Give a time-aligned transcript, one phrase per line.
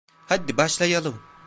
[0.27, 1.21] Hadi başlayalım.